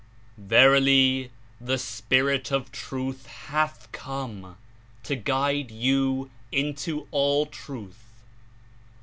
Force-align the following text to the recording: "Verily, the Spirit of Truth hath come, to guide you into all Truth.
"Verily, 0.39 1.29
the 1.59 1.77
Spirit 1.77 2.49
of 2.51 2.71
Truth 2.71 3.27
hath 3.27 3.87
come, 3.91 4.57
to 5.03 5.15
guide 5.15 5.69
you 5.69 6.31
into 6.51 7.05
all 7.11 7.45
Truth. 7.45 8.03